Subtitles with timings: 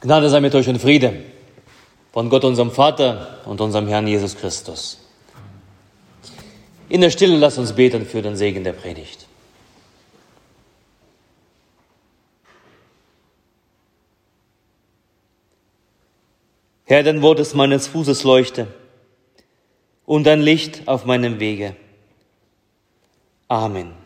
[0.00, 1.14] Gnade sei mit euch und Friede
[2.12, 4.98] von Gott, unserem Vater und unserem Herrn Jesus Christus.
[6.88, 9.26] In der Stille lasst uns beten für den Segen der Predigt.
[16.84, 18.66] Herr, dein Wort ist meines Fußes Leuchte
[20.06, 21.76] und ein Licht auf meinem Wege.
[23.46, 23.99] Amen.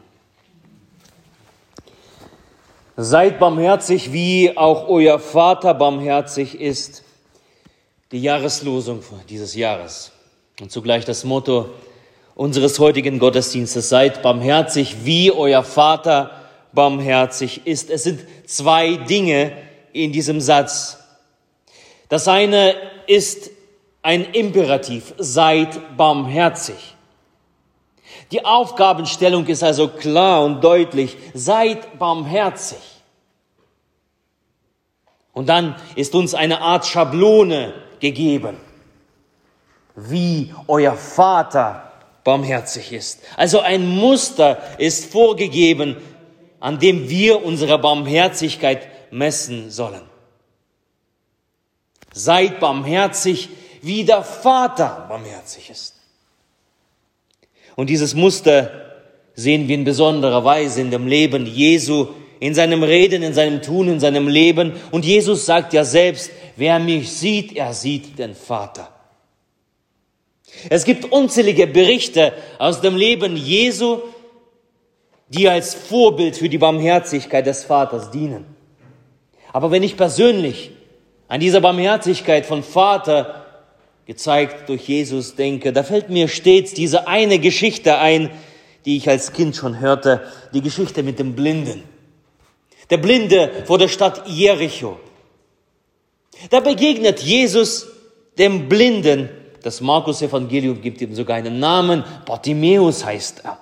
[2.96, 7.02] Seid barmherzig, wie auch euer Vater barmherzig ist.
[8.12, 10.12] Die Jahreslosung dieses Jahres
[10.60, 11.70] und zugleich das Motto
[12.36, 13.88] unseres heutigen Gottesdienstes.
[13.88, 16.30] Seid barmherzig, wie euer Vater
[16.72, 17.90] barmherzig ist.
[17.90, 19.56] Es sind zwei Dinge
[19.92, 20.98] in diesem Satz.
[22.08, 22.76] Das eine
[23.08, 23.50] ist
[24.02, 25.14] ein Imperativ.
[25.18, 26.93] Seid barmherzig.
[28.30, 31.16] Die Aufgabenstellung ist also klar und deutlich.
[31.34, 32.78] Seid barmherzig.
[35.32, 38.56] Und dann ist uns eine Art Schablone gegeben,
[39.96, 43.20] wie euer Vater barmherzig ist.
[43.36, 45.96] Also ein Muster ist vorgegeben,
[46.60, 50.02] an dem wir unsere Barmherzigkeit messen sollen.
[52.12, 53.50] Seid barmherzig,
[53.82, 55.96] wie der Vater barmherzig ist.
[57.76, 58.70] Und dieses Muster
[59.34, 62.08] sehen wir in besonderer Weise in dem Leben Jesu,
[62.40, 64.72] in seinem Reden, in seinem Tun, in seinem Leben.
[64.90, 68.90] Und Jesus sagt ja selbst, wer mich sieht, er sieht den Vater.
[70.70, 74.00] Es gibt unzählige Berichte aus dem Leben Jesu,
[75.28, 78.44] die als Vorbild für die Barmherzigkeit des Vaters dienen.
[79.52, 80.70] Aber wenn ich persönlich
[81.28, 83.43] an dieser Barmherzigkeit von Vater
[84.06, 88.30] gezeigt durch Jesus denke, da fällt mir stets diese eine Geschichte ein,
[88.84, 91.82] die ich als Kind schon hörte, die Geschichte mit dem Blinden.
[92.90, 94.98] Der Blinde vor der Stadt Jericho.
[96.50, 97.86] Da begegnet Jesus
[98.38, 99.30] dem Blinden.
[99.62, 102.04] Das Markus Evangelium gibt ihm sogar einen Namen.
[102.26, 103.58] Bartimäus heißt er.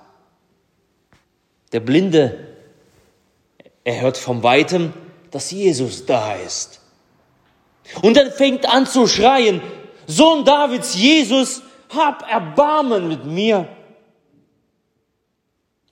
[1.71, 2.49] Der Blinde,
[3.85, 4.93] er hört vom Weitem,
[5.31, 6.81] dass Jesus da ist.
[8.03, 9.63] Und er fängt an zu schreien,
[10.17, 13.69] Sohn Davids, Jesus, hab Erbarmen mit mir.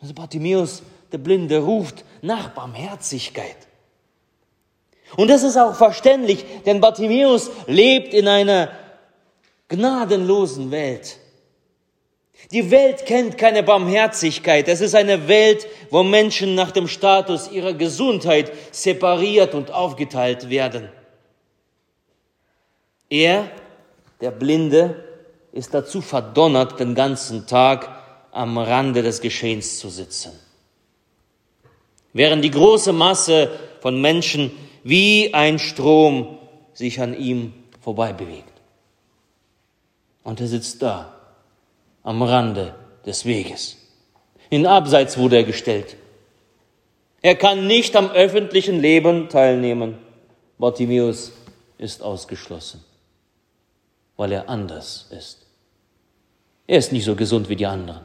[0.00, 0.82] Also Bartimäus,
[1.12, 3.56] der Blinde, ruft nach Barmherzigkeit.
[5.16, 8.70] Und das ist auch verständlich, denn Bartimäus lebt in einer
[9.69, 11.19] gnadenlosen Welt.
[12.52, 14.69] Die Welt kennt keine Barmherzigkeit.
[14.69, 20.88] Es ist eine Welt, wo Menschen nach dem Status ihrer Gesundheit separiert und aufgeteilt werden.
[23.08, 23.50] Er
[24.20, 25.04] der Blinde
[25.53, 27.88] ist dazu verdonnert, den ganzen Tag
[28.32, 30.32] am Rande des Geschehens zu sitzen.
[32.12, 33.50] Während die große Masse
[33.81, 34.50] von Menschen
[34.82, 36.38] wie ein Strom
[36.72, 38.53] sich an ihm vorbei bewegt.
[40.22, 41.14] Und er sitzt da,
[42.02, 43.76] am Rande des Weges.
[44.48, 45.97] In Abseits wurde er gestellt.
[47.22, 49.98] Er kann nicht am öffentlichen Leben teilnehmen.
[50.58, 51.32] Bartimäus
[51.78, 52.84] ist ausgeschlossen
[54.20, 55.47] weil er anders ist.
[56.66, 58.03] Er ist nicht so gesund wie die anderen.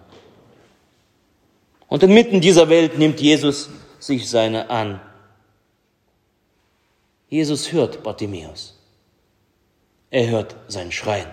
[1.89, 5.01] Und inmitten dieser Welt nimmt Jesus sich seine an.
[7.27, 8.79] Jesus hört Bartimäus.
[10.09, 11.27] Er hört sein Schreien.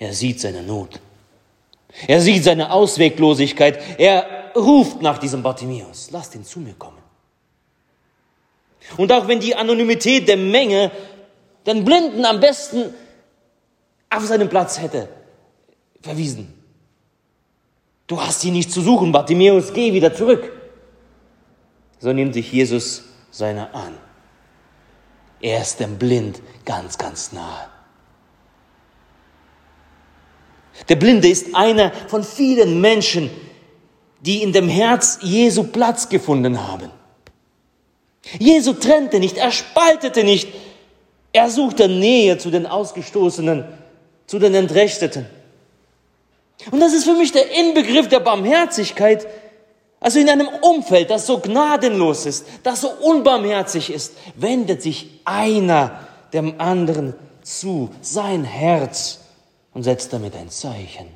[0.00, 0.98] Er sieht seine Not.
[2.08, 3.78] Er sieht seine Ausweglosigkeit.
[4.00, 6.10] Er ruft nach diesem Bartimäus.
[6.10, 6.98] Lasst ihn zu mir kommen.
[8.96, 10.90] Und auch wenn die Anonymität der Menge
[11.64, 12.92] den Blinden am besten
[14.10, 15.08] auf seinen Platz hätte
[16.00, 16.52] verwiesen.
[18.06, 20.52] Du hast hier nichts zu suchen, Bartimäus, geh wieder zurück.
[21.98, 23.94] So nimmt sich Jesus seiner an.
[25.40, 27.68] Er ist dem Blind ganz, ganz nahe.
[30.88, 33.30] Der Blinde ist einer von vielen Menschen,
[34.20, 36.90] die in dem Herz Jesu Platz gefunden haben.
[38.38, 40.48] Jesu trennte nicht, er spaltete nicht,
[41.32, 43.64] er suchte Nähe zu den Ausgestoßenen
[44.26, 45.26] zu den Entrechteten.
[46.70, 49.26] Und das ist für mich der Inbegriff der Barmherzigkeit.
[50.00, 56.00] Also in einem Umfeld, das so gnadenlos ist, das so unbarmherzig ist, wendet sich einer
[56.32, 59.20] dem anderen zu, sein Herz,
[59.72, 61.06] und setzt damit ein Zeichen.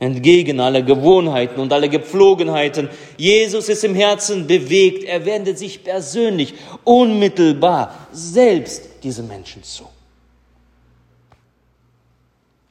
[0.00, 2.88] Entgegen aller Gewohnheiten und aller Gepflogenheiten.
[3.16, 5.04] Jesus ist im Herzen bewegt.
[5.04, 9.84] Er wendet sich persönlich, unmittelbar, selbst diesen Menschen zu.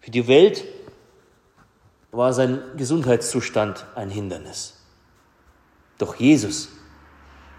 [0.08, 0.64] Für die Welt
[2.12, 4.76] war sein Gesundheitszustand ein Hindernis.
[5.98, 6.70] Doch Jesus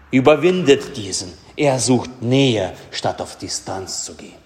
[0.09, 1.31] überwindet diesen.
[1.55, 4.39] Er sucht Nähe, statt auf Distanz zu gehen.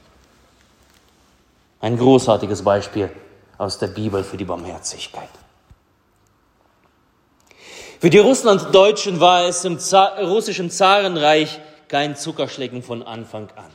[1.79, 3.09] Ein großartiges Beispiel
[3.57, 5.29] aus der Bibel für die Barmherzigkeit.
[8.01, 11.57] Für die Russlanddeutschen war es im Zar russischen Zarenreich
[11.87, 13.71] kein Zuckerschlecken von Anfang an.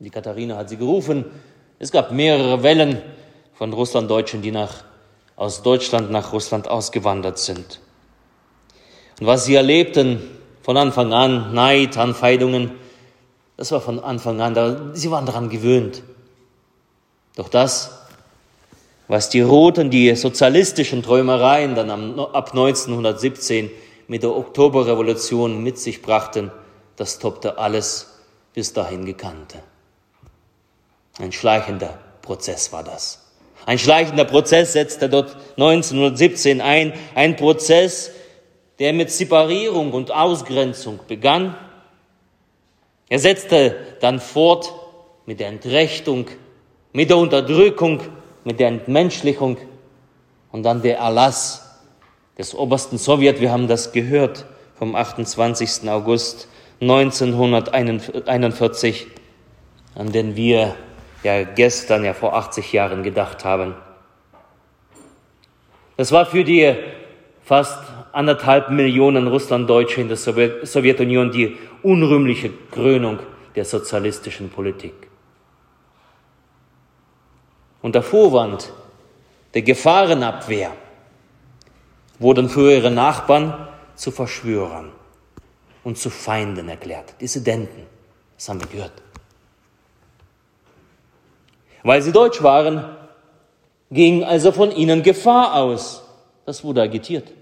[0.00, 1.24] Die Katharina hat sie gerufen.
[1.82, 3.02] Es gab mehrere Wellen
[3.54, 4.84] von Russlanddeutschen, die nach,
[5.34, 7.80] aus Deutschland nach Russland ausgewandert sind.
[9.18, 10.22] Und was sie erlebten
[10.62, 12.70] von Anfang an, Neid, Anfeindungen,
[13.56, 16.04] das war von Anfang an, sie waren daran gewöhnt.
[17.34, 17.98] Doch das,
[19.08, 23.72] was die Roten, die sozialistischen Träumereien dann ab 1917
[24.06, 26.52] mit der Oktoberrevolution mit sich brachten,
[26.94, 28.20] das toppte alles
[28.54, 29.58] bis dahin Gekannte.
[31.22, 33.20] Ein schleichender Prozess war das.
[33.64, 38.10] Ein schleichender Prozess setzte dort 1917 ein, ein Prozess,
[38.80, 41.54] der mit Separierung und Ausgrenzung begann.
[43.08, 44.74] Er setzte dann fort
[45.24, 46.26] mit der Entrechtung,
[46.92, 48.00] mit der Unterdrückung,
[48.42, 49.58] mit der Entmenschlichung
[50.50, 51.78] und dann der Erlass
[52.36, 55.88] des obersten Sowjet, wir haben das gehört, vom 28.
[55.88, 56.48] August
[56.80, 59.06] 1941,
[59.94, 60.74] an den wir
[61.22, 63.74] ja gestern, ja vor 80 Jahren gedacht haben.
[65.96, 66.74] Das war für die
[67.44, 67.78] fast
[68.12, 73.18] anderthalb Millionen Russlanddeutsche in der Sowjetunion die unrühmliche Krönung
[73.54, 74.94] der sozialistischen Politik.
[77.82, 78.72] Unter Vorwand
[79.54, 80.70] der Gefahrenabwehr
[82.18, 84.92] wurden für ihre Nachbarn zu Verschwörern
[85.84, 87.86] und zu Feinden erklärt, Dissidenten.
[88.36, 89.01] Das haben wir gehört.
[91.82, 92.84] Weil sie deutsch waren,
[93.90, 96.02] ging also von ihnen Gefahr aus.
[96.46, 97.32] Das wurde agitiert.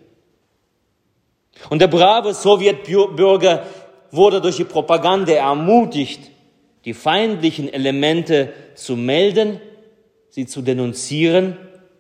[1.69, 3.66] Und der brave Sowjetbürger
[4.10, 6.31] wurde durch die Propaganda ermutigt,
[6.84, 9.60] die feindlichen Elemente zu melden,
[10.31, 11.56] sie zu denunzieren,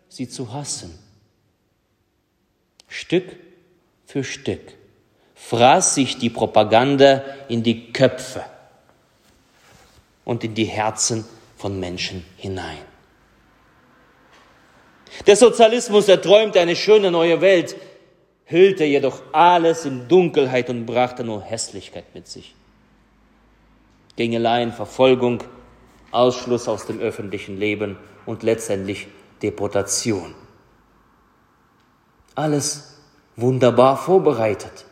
[0.08, 0.98] sie zu hassen.
[2.88, 3.36] Stück
[4.06, 4.72] für Stück
[5.34, 8.44] fraß sich die Propaganda in die Köpfe
[10.24, 11.24] und in die Herzen
[11.60, 12.78] von Menschen hinein.
[15.26, 17.76] Der Sozialismus erträumte eine schöne neue Welt,
[18.46, 22.54] hüllte jedoch alles in Dunkelheit und brachte nur Hässlichkeit mit sich.
[24.16, 25.44] Gängeleien, Verfolgung,
[26.10, 29.08] Ausschluss aus dem öffentlichen Leben und letztendlich
[29.42, 30.34] Deportation.
[32.34, 33.02] Alles
[33.36, 34.86] wunderbar vorbereitet.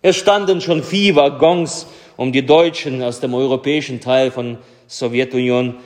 [0.00, 1.86] Es standen schon vier Waggons
[2.20, 5.76] um die Deutschen aus dem europäischen Teil von Sowjetunion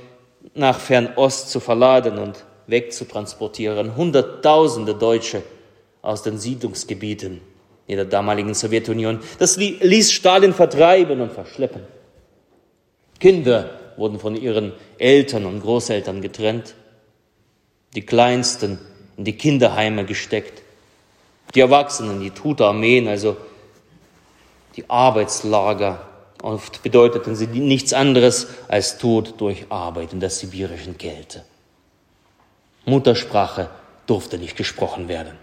[0.54, 3.94] nach Fernost zu verladen und wegzutransportieren.
[3.94, 5.44] Hunderttausende Deutsche
[6.02, 7.40] aus den Siedlungsgebieten
[7.86, 9.20] in der damaligen Sowjetunion.
[9.38, 11.82] Das ließ Stalin vertreiben und verschleppen.
[13.20, 16.74] Kinder wurden von ihren Eltern und Großeltern getrennt,
[17.94, 18.80] die Kleinsten
[19.16, 20.62] in die Kinderheime gesteckt,
[21.54, 23.36] die Erwachsenen, die Tutarmeen, also
[24.74, 26.08] die Arbeitslager
[26.44, 31.42] Oft bedeuteten sie nichts anderes als Tod durch Arbeit in der sibirischen Kälte.
[32.84, 33.70] Muttersprache
[34.06, 35.38] durfte nicht gesprochen werden.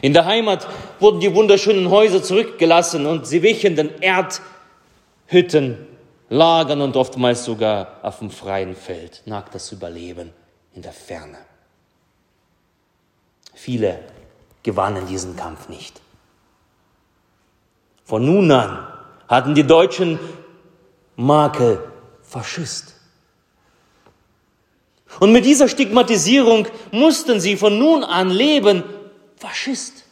[0.00, 0.66] In der Heimat
[1.00, 5.86] wurden die wunderschönen Häuser zurückgelassen und sie wichen den Erdhütten,
[6.30, 10.32] Lagern und oftmals sogar auf dem freien Feld, nagt das Überleben
[10.72, 11.36] in der Ferne.
[13.52, 13.98] Viele
[14.62, 16.00] gewannen diesen Kampf nicht.
[18.06, 18.91] Von nun an
[19.32, 20.18] hatten die Deutschen
[21.16, 21.82] Makel
[22.20, 22.94] Faschist.
[25.20, 28.84] Und mit dieser Stigmatisierung mussten sie von nun an leben,
[29.36, 30.04] Faschist.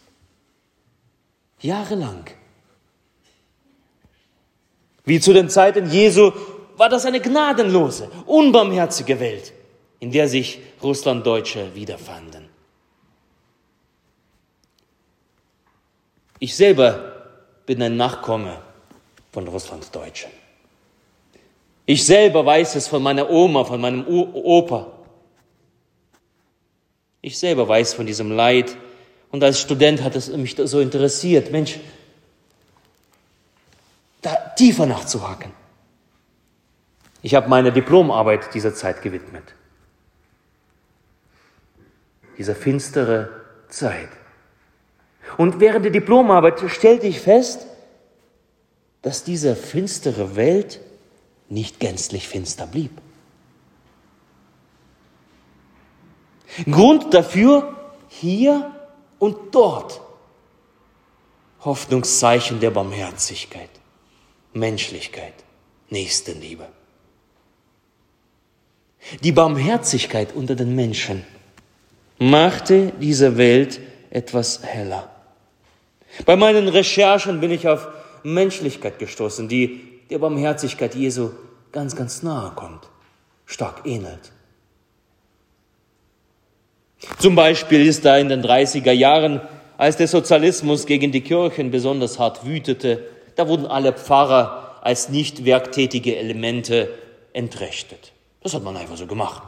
[1.60, 2.30] Jahrelang.
[5.04, 6.32] Wie zu den Zeiten Jesu
[6.78, 9.52] war das eine gnadenlose, unbarmherzige Welt,
[9.98, 12.48] in der sich Russlanddeutsche wiederfanden.
[16.38, 16.88] Ich selber
[17.66, 18.69] bin ein Nachkomme
[19.32, 20.30] von Russlandsdeutschen.
[21.86, 24.92] Ich selber weiß es von meiner Oma, von meinem Opa.
[27.20, 28.76] Ich selber weiß von diesem Leid.
[29.30, 31.78] Und als Student hat es mich so interessiert, Mensch,
[34.22, 35.52] da tiefer nachzuhaken.
[37.22, 39.54] Ich habe meine Diplomarbeit dieser Zeit gewidmet.
[42.38, 43.28] Dieser finstere
[43.68, 44.08] Zeit.
[45.36, 47.66] Und während der Diplomarbeit stellte ich fest,
[49.02, 50.80] dass diese finstere Welt
[51.48, 52.92] nicht gänzlich finster blieb.
[56.70, 57.76] Grund dafür
[58.08, 58.74] hier
[59.18, 60.00] und dort
[61.64, 63.70] Hoffnungszeichen der Barmherzigkeit,
[64.52, 65.34] Menschlichkeit,
[65.90, 66.66] Nächstenliebe.
[69.22, 71.24] Die Barmherzigkeit unter den Menschen
[72.18, 73.80] machte diese Welt
[74.10, 75.10] etwas heller.
[76.26, 77.88] Bei meinen Recherchen bin ich auf
[78.22, 81.30] Menschlichkeit gestoßen, die der Barmherzigkeit Jesu
[81.72, 82.88] ganz, ganz nahe kommt,
[83.46, 84.32] stark ähnelt.
[87.18, 89.40] Zum Beispiel ist da in den 30er Jahren,
[89.78, 93.04] als der Sozialismus gegen die Kirchen besonders hart wütete,
[93.36, 96.90] da wurden alle Pfarrer als nicht werktätige Elemente
[97.32, 98.12] entrechtet.
[98.42, 99.42] Das hat man einfach so gemacht.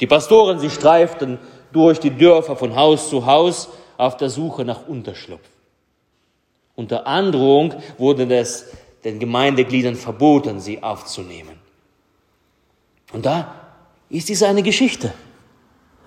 [0.00, 1.38] Die Pastoren, sie streiften
[1.72, 5.48] durch die Dörfer von Haus zu Haus auf der Suche nach Unterschlupf.
[6.76, 8.66] Unter Androhung wurde es
[9.02, 11.58] den Gemeindegliedern verboten, sie aufzunehmen.
[13.12, 13.54] Und da
[14.10, 15.12] ist diese eine Geschichte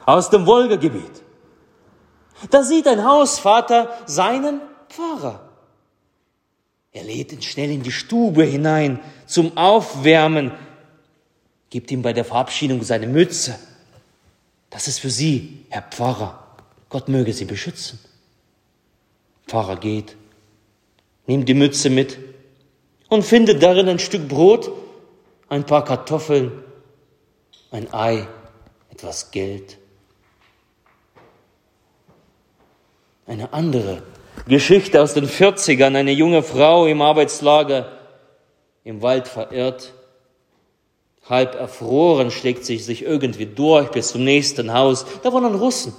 [0.06, 1.24] aus dem Wolgagebiet.
[2.50, 5.50] Da sieht ein Hausvater seinen Pfarrer.
[6.92, 10.52] Er lädt ihn schnell in die Stube hinein zum Aufwärmen,
[11.70, 13.60] gibt ihm bei der Verabschiedung seine Mütze.
[14.70, 16.44] Das ist für Sie, Herr Pfarrer.
[16.90, 18.00] Gott möge Sie beschützen.
[19.48, 20.16] Pfarrer geht,
[21.30, 22.18] nimmt die Mütze mit
[23.08, 24.72] und findet darin ein Stück Brot,
[25.48, 26.52] ein paar Kartoffeln,
[27.70, 28.28] ein Ei,
[28.92, 29.78] etwas Geld.
[33.28, 34.02] Eine andere
[34.48, 37.92] Geschichte aus den 40ern, eine junge Frau im Arbeitslager
[38.84, 39.94] im Wald verirrt,
[41.26, 45.06] halb erfroren, schlägt sich sich irgendwie durch bis zum nächsten Haus.
[45.22, 45.94] Da wohnen Russen.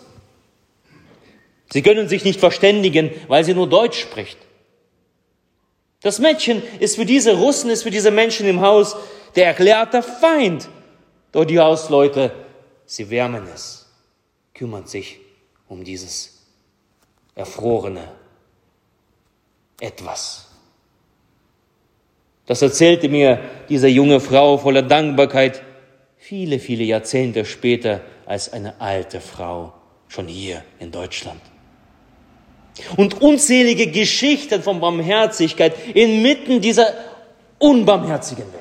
[1.72, 4.49] Sie können sich nicht verständigen, weil sie nur Deutsch spricht.
[6.02, 8.96] Das Mädchen ist für diese Russen, ist für diese Menschen im Haus
[9.36, 10.68] der erklärte Feind.
[11.32, 12.32] Doch die Hausleute,
[12.86, 13.86] sie wärmen es,
[14.54, 15.18] kümmern sich
[15.68, 16.42] um dieses
[17.34, 18.08] erfrorene
[19.80, 20.46] etwas.
[22.46, 25.62] Das erzählte mir diese junge Frau voller Dankbarkeit
[26.16, 29.72] viele, viele Jahrzehnte später als eine alte Frau,
[30.08, 31.40] schon hier in Deutschland.
[32.96, 36.86] Und unzählige Geschichten von Barmherzigkeit inmitten dieser
[37.58, 38.60] unbarmherzigen Welt.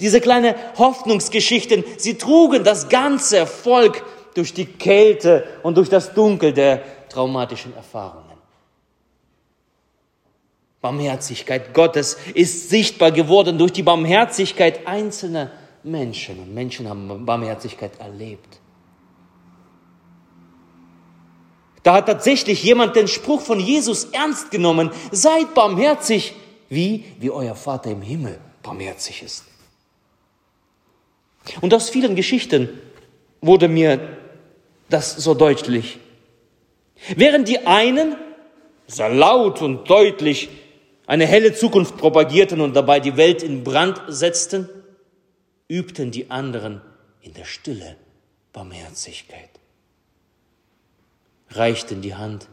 [0.00, 6.52] Diese kleine Hoffnungsgeschichten, sie trugen das ganze Volk durch die Kälte und durch das Dunkel
[6.52, 8.26] der traumatischen Erfahrungen.
[10.80, 15.50] Barmherzigkeit Gottes ist sichtbar geworden durch die Barmherzigkeit einzelner
[15.82, 16.38] Menschen.
[16.38, 18.60] Und Menschen haben Barmherzigkeit erlebt.
[21.86, 24.90] Da hat tatsächlich jemand den Spruch von Jesus ernst genommen.
[25.12, 26.34] Seid barmherzig,
[26.68, 29.44] wie, wie euer Vater im Himmel barmherzig ist.
[31.60, 32.80] Und aus vielen Geschichten
[33.40, 34.18] wurde mir
[34.88, 35.98] das so deutlich.
[37.14, 38.16] Während die einen
[38.88, 40.48] sehr laut und deutlich
[41.06, 44.68] eine helle Zukunft propagierten und dabei die Welt in Brand setzten,
[45.68, 46.80] übten die anderen
[47.20, 47.94] in der Stille
[48.52, 49.50] Barmherzigkeit,
[51.50, 52.48] reichten die Hand,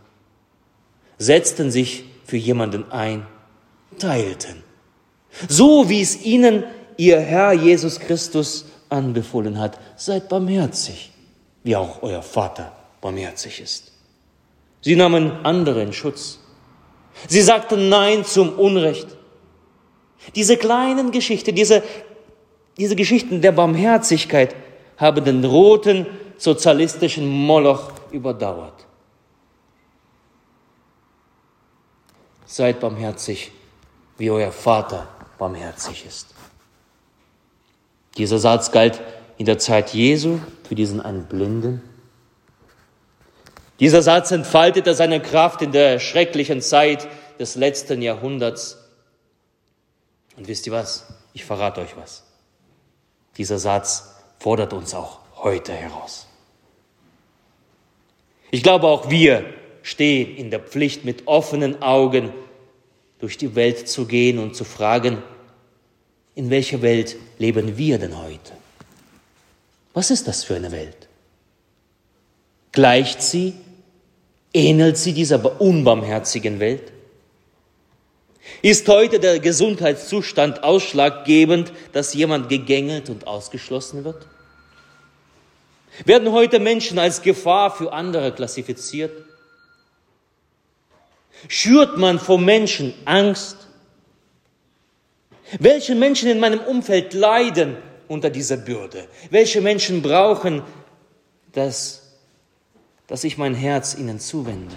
[1.18, 3.26] setzten sich für jemanden ein,
[4.00, 4.64] teilten,
[5.48, 6.64] so wie es ihnen
[6.98, 9.80] ihr Herr Jesus Christus anbefohlen hat.
[9.96, 11.12] Seid barmherzig,
[11.64, 12.72] wie auch euer Vater
[13.02, 13.92] barmherzig ist.
[14.82, 16.40] Sie nahmen andere in Schutz
[17.28, 19.08] Sie sagten Nein zum Unrecht.
[20.36, 21.84] Diese kleinen Geschichten, diese,
[22.78, 24.56] diese Geschichten der Barmherzigkeit
[24.98, 26.06] haben den roten
[26.38, 28.86] sozialistischen Moloch überdauert.
[32.46, 33.51] Seid barmherzig,
[34.17, 36.34] wie euer Vater barmherzig ist.
[38.17, 39.01] Dieser Satz galt
[39.38, 41.82] in der Zeit Jesu für diesen einen Blinden,
[43.79, 48.77] dieser Satz entfaltete seine Kraft in der schrecklichen Zeit des letzten Jahrhunderts.
[50.38, 51.08] Und wisst ihr was?
[51.34, 52.24] Ich verrate euch was.
[53.38, 56.27] Dieser Satz fordert uns auch heute heraus.
[58.53, 59.43] Ich glaube, auch wir
[59.81, 62.31] stehen in der Pflicht, mit offenen Augen
[63.17, 65.24] durch die Welt zu gehen und zu fragen,
[66.36, 68.53] in welcher Welt leben wir denn heute?
[69.95, 71.07] Was ist das für eine Welt?
[72.72, 73.53] Gleicht sie
[74.53, 76.91] Ähnelt sie dieser unbarmherzigen Welt?
[78.62, 84.27] Ist heute der Gesundheitszustand ausschlaggebend, dass jemand gegängelt und ausgeschlossen wird?
[86.06, 89.12] Werden heute Menschen als Gefahr für andere klassifiziert?
[91.48, 93.58] Schürt man vor Menschen Angst?
[95.60, 99.08] Welche Menschen in meinem Umfeld leiden unter dieser Bürde?
[99.30, 100.64] Welche Menschen brauchen
[101.52, 102.04] das
[103.08, 104.76] dass ich mein Herz ihnen zuwende,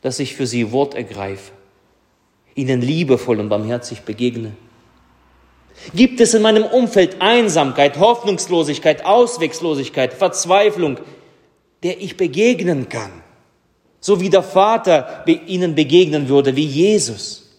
[0.00, 1.52] dass ich für sie Wort ergreife,
[2.54, 4.52] ihnen liebevoll und barmherzig begegne.
[5.94, 10.98] Gibt es in meinem Umfeld Einsamkeit, Hoffnungslosigkeit, Auswegslosigkeit, Verzweiflung,
[11.82, 13.10] der ich begegnen kann,
[14.00, 17.50] so wie der Vater ihnen begegnen würde, wie Jesus?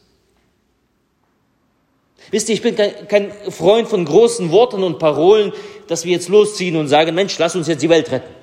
[2.31, 5.51] Wisst ihr, ich bin kein Freund von großen Worten und Parolen,
[5.87, 8.33] dass wir jetzt losziehen und sagen, Mensch, lass uns jetzt die Welt retten.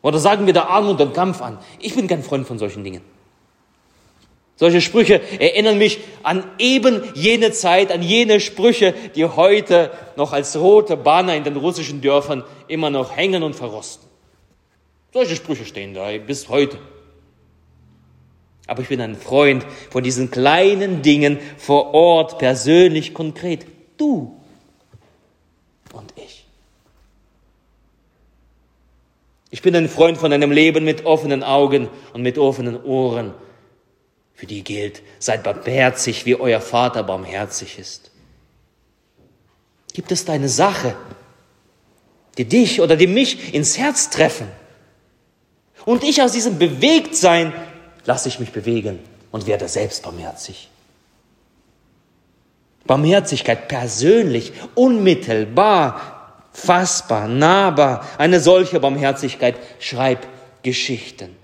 [0.00, 1.58] Oder sagen wir der Armut und Kampf an.
[1.80, 3.02] Ich bin kein Freund von solchen Dingen.
[4.58, 10.56] Solche Sprüche erinnern mich an eben jene Zeit, an jene Sprüche, die heute noch als
[10.56, 14.08] rote Banner in den russischen Dörfern immer noch hängen und verrosten.
[15.12, 16.76] Solche Sprüche stehen da bis heute.
[18.66, 23.64] Aber ich bin ein Freund von diesen kleinen Dingen vor Ort, persönlich, konkret.
[23.96, 24.36] Du
[25.92, 26.44] und ich.
[29.50, 33.34] Ich bin ein Freund von einem Leben mit offenen Augen und mit offenen Ohren.
[34.38, 38.12] Für die gilt, seid barmherzig, wie euer Vater barmherzig ist.
[39.92, 40.94] Gibt es deine Sache,
[42.36, 44.46] die dich oder die mich ins Herz treffen?
[45.84, 47.52] Und ich aus diesem Bewegtsein
[48.04, 49.00] lasse ich mich bewegen
[49.32, 50.68] und werde selbst barmherzig.
[52.86, 58.06] Barmherzigkeit persönlich, unmittelbar, fassbar, nahbar.
[58.18, 60.28] Eine solche Barmherzigkeit schreibt
[60.62, 61.34] Geschichten.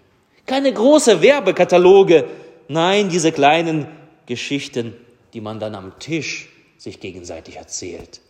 [0.46, 2.28] Keine große Werbekataloge,
[2.68, 3.86] nein, diese kleinen
[4.26, 4.94] Geschichten,
[5.32, 8.20] die man dann am Tisch sich gegenseitig erzählt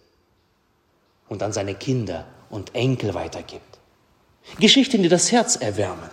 [1.29, 3.79] und an seine Kinder und Enkel weitergibt.
[4.59, 6.11] Geschichten, die das Herz erwärmen.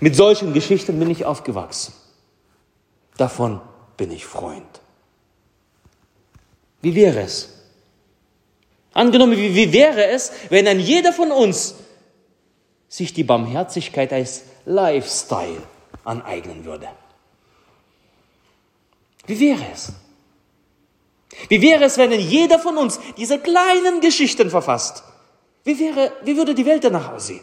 [0.00, 1.94] Mit solchen Geschichten bin ich aufgewachsen.
[3.16, 3.60] Davon
[3.96, 4.80] bin ich Freund.
[6.80, 7.50] Wie wäre es?
[8.92, 11.76] Angenommen, wie, wie wäre es, wenn ein jeder von uns
[12.88, 15.62] sich die Barmherzigkeit als Lifestyle
[16.04, 16.88] aneignen würde?
[19.26, 19.92] Wie wäre es?
[21.48, 25.02] Wie wäre es, wenn jeder von uns diese kleinen Geschichten verfasst?
[25.64, 27.40] Wie, wäre, wie würde die Welt danach aussehen?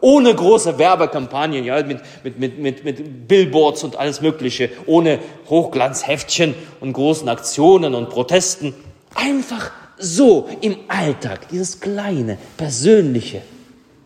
[0.00, 6.54] Ohne große Werbekampagnen, ja, mit, mit, mit, mit, mit Billboards und alles Mögliche, ohne Hochglanzheftchen
[6.80, 8.74] und großen Aktionen und Protesten.
[9.14, 13.42] Einfach so im Alltag, dieses kleine, persönliche.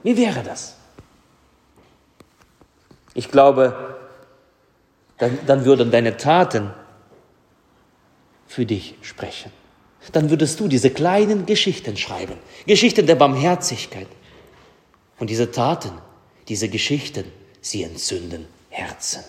[0.03, 0.78] Wie wäre das?
[3.19, 3.99] Ich glaube,
[5.19, 6.71] dann, dann würden deine Taten
[8.47, 9.51] für dich sprechen.
[10.13, 14.07] Dann würdest du diese kleinen Geschichten schreiben, Geschichten der Barmherzigkeit,
[15.19, 15.91] und diese Taten,
[16.47, 17.25] diese Geschichten,
[17.61, 19.25] sie entzünden Herzen.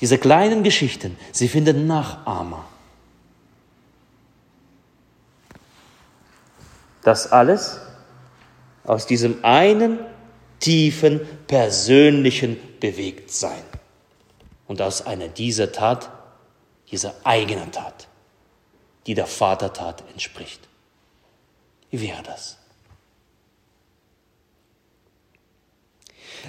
[0.00, 2.64] Diese kleinen Geschichten, sie finden Nachahmer.
[7.02, 7.80] Das alles
[8.84, 9.98] aus diesem einen
[10.60, 13.62] tiefen persönlichen Bewegtsein
[14.66, 16.10] und aus einer dieser Tat,
[16.90, 18.08] dieser eigenen Tat,
[19.06, 20.60] die der Vatertat entspricht.
[21.90, 22.58] Wie wäre das?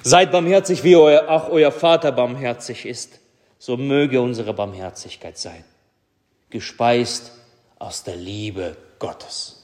[0.01, 3.19] Seid barmherzig, wie euer, auch euer Vater barmherzig ist.
[3.59, 5.63] So möge unsere Barmherzigkeit sein,
[6.49, 7.31] gespeist
[7.79, 9.62] aus der Liebe Gottes.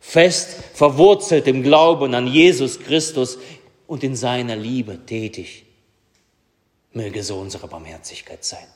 [0.00, 3.38] Fest verwurzelt im Glauben an Jesus Christus
[3.86, 5.66] und in seiner Liebe tätig.
[6.92, 8.66] Möge so unsere Barmherzigkeit sein.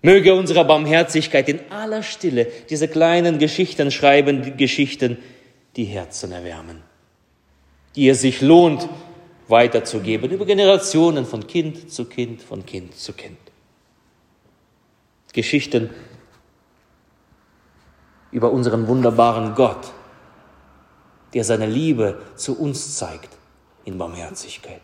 [0.00, 5.18] Möge unsere Barmherzigkeit in aller Stille diese kleinen Geschichten schreiben, die Geschichten,
[5.76, 6.82] die Herzen erwärmen,
[7.94, 8.88] die es sich lohnt
[9.46, 13.38] weiterzugeben über Generationen von Kind zu Kind, von Kind zu Kind.
[15.32, 15.90] Geschichten
[18.32, 19.92] über unseren wunderbaren Gott,
[21.34, 23.30] der seine Liebe zu uns zeigt
[23.84, 24.82] in Barmherzigkeit,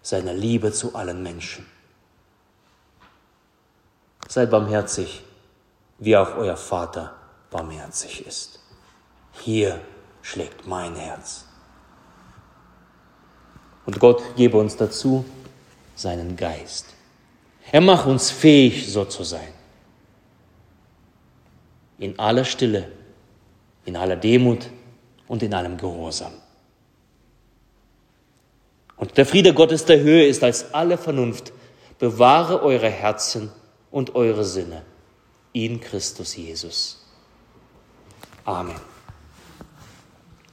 [0.00, 1.66] seine Liebe zu allen Menschen.
[4.28, 5.22] Seid barmherzig,
[5.98, 7.12] wie auch euer Vater
[7.50, 8.60] barmherzig ist.
[9.32, 9.80] Hier
[10.22, 11.44] schlägt mein Herz.
[13.84, 15.24] Und Gott gebe uns dazu
[15.94, 16.86] seinen Geist.
[17.70, 19.52] Er macht uns fähig, so zu sein.
[22.02, 22.88] In aller Stille,
[23.84, 24.68] in aller Demut
[25.28, 26.32] und in allem Gehorsam.
[28.96, 31.52] Und der Friede Gottes der Höhe ist als alle Vernunft.
[32.00, 33.52] Bewahre eure Herzen
[33.92, 34.82] und eure Sinne
[35.52, 37.06] in Christus Jesus.
[38.44, 38.91] Amen.